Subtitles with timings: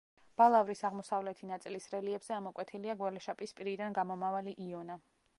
[0.41, 4.97] ბალავრის აღმოსავლეთი ნაწილის რელიეფზე ამოკვეთილია გველეშაპის პირიდან გამომავალი იონა.